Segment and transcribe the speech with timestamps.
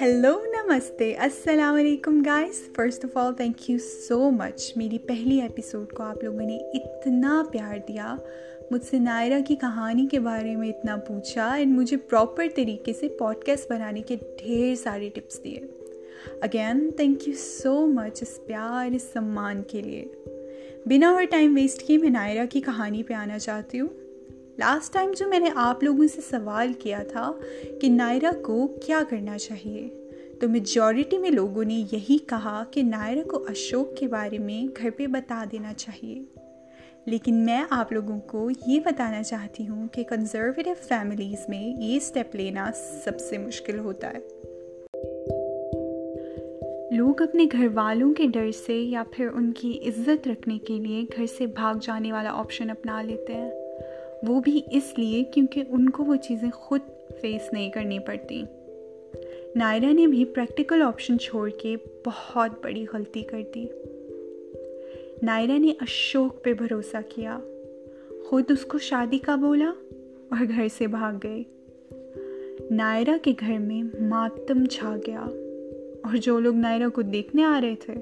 [0.00, 5.92] Hello नमस्ते अस्सलाम वालेकुम guys first of all thank you so much मेरी पहली एपिसोड
[5.92, 8.18] को आप लोगों ने इतना प्यार दिया,
[8.72, 13.70] मुझसे नायरा की कहानी के बारे में इतना पूछा एंड मुझे प्रॉपर तरीके से पॉडकास्ट
[13.70, 15.68] बनाने के ढेर सारे टिप्स दिए।
[16.42, 20.10] Again thank you so much इस प्यार, इस सम्मान के लिए।
[20.88, 23.90] बिना और टाइम वेस्ट किए मैं नायरा की कहानी पे आना चाहती हूँ।
[24.60, 27.40] लास्ट टाइम जो मैंने आप लोगों से सवाल किया था
[27.80, 29.99] कि नायरा को क्या करना चाहिए
[30.40, 34.90] तो मेजॉरिटी में लोगों ने यही कहा कि नायरा को अशोक के बारे में घर
[34.90, 36.24] पे बता देना चाहिए।
[37.08, 42.30] लेकिन मैं आप लोगों को ये बताना चाहती हूँ कि कंजर्वेटिव फैमिलीज़ में ये स्टेप
[42.34, 44.20] लेना सबसे मुश्किल होता है।
[46.96, 51.26] लोग अपने घर वालों के डर से या फिर उनकी इज़्ज़त रखने के लिए घर
[51.26, 53.52] से भाग जाने वाला ऑप्शन अपना लेते हैं।
[54.24, 56.80] वो भी इसलिए क्योंकि उनको वो चीज़ें खुद
[57.12, 58.46] फेस नहीं करनी पड़ती।
[59.56, 63.70] नायरा ने भी प्रैक्टिकल ऑप्शन छोड़ के बहुत बड़ी गलती कर दी।
[65.26, 67.42] नायरा ने अशोक पे भरोसा किया।
[68.28, 69.70] खुद उसको शादी का बोला
[70.32, 71.44] और घर से भाग गए।
[72.72, 75.22] नायरा के घर में मातम छा गया
[76.10, 77.94] और जो लोग नायरा को देखने आ रहे थे,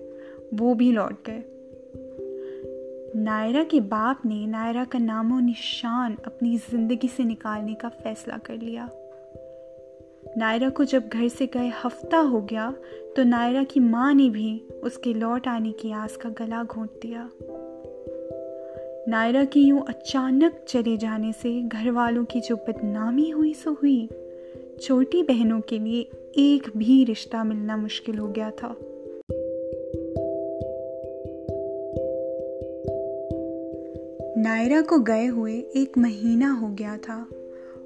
[0.54, 1.42] वो भी लौट गए।
[3.16, 8.54] नायरा के बाप ने नायरा का नामो निशान अपनी ज़िंदगी से निकालने का फैसला कर
[8.54, 8.90] लिया।
[10.38, 12.74] नायरा को जब घर से गए हफ़्ता हो गया
[13.16, 17.30] तो नायरा की माँ ने भी उसके लौट आने की आस का गला घोंट दिया।
[19.08, 24.08] नायरा की यूँ अचानक चले जाने से घर वालों की जो बदनामी हुई, सो हुई।
[24.82, 26.00] छोटी बहनों के लिए
[26.36, 28.76] एक भी रिश्ता मिलना मुश्किल हो गया था।
[34.40, 37.28] नायरा को गए हुए एक महीना हो गया था।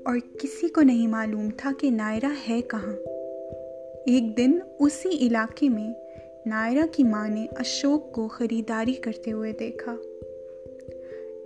[0.06, 2.94] और किसी को नहीं मालूम था कि नायरा है कहाँ।
[4.08, 5.94] एक दिन उसी इलाके में
[6.46, 9.98] नायरा की माँ ने अशोक को ख़रीदारी करते हुए देखा।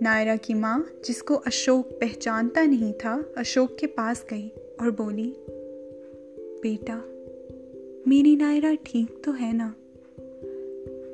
[0.01, 5.33] नायरा की माँ, जिसको अशोक पहचानता नहीं था, अशोक के पास गई और बोली,
[6.63, 7.03] बेटा,
[8.07, 9.75] मेरी नायरा ठीक तो है ना?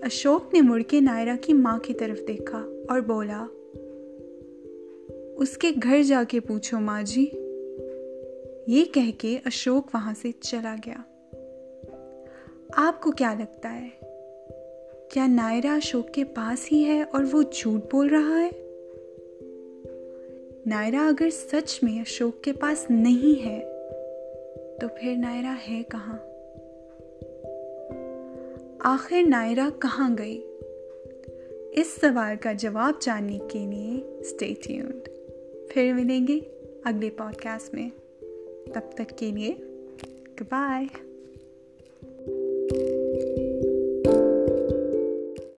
[0.04, 2.58] अशोक ने मुड़ के नायरा की माँ की तरफ़ देखा
[2.92, 3.48] और बोला,
[5.38, 7.43] उसके घर जाके पूछो माँ जी।
[8.70, 11.04] ये कह के अशोक वहाँ से चला गया।
[12.78, 13.92] आपको क्या लगता है?
[15.12, 18.52] क्या नायरा अशोक के पास ही है और वो झूठ बोल रहा है?
[20.68, 23.60] नायरा अगर सच में अशोक के पास नहीं है
[24.78, 26.18] तो फिर नायरा है कहाँ?
[28.94, 30.38] आखिर नायरा कहाँ गई?
[31.82, 35.10] इस सवाल का जवाब जानने के लिए स्टे ट्यून्ड
[35.72, 36.40] फिर मिलेंगे
[36.86, 37.92] अगले पॉडकास्ट में।
[38.72, 39.56] तब तक के लिए
[40.44, 40.88] बाय